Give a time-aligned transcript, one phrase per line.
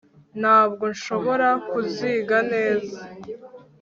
[0.39, 2.99] ntabwo nshobora, kuziga neza